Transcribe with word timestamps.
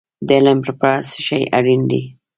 د 0.27 0.29
علم 0.37 0.59
لپاره 0.69 0.99
څه 1.09 1.19
شی 1.27 1.41
اړین 1.57 1.81
دی؟ 1.91 2.01